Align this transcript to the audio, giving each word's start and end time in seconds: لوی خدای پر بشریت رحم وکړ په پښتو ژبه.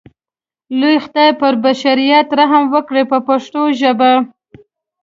لوی 0.79 0.97
خدای 1.05 1.31
پر 1.39 1.53
بشریت 1.63 2.27
رحم 2.39 2.63
وکړ 2.73 2.95
په 3.11 3.17
پښتو 3.27 3.61
ژبه. 3.79 4.11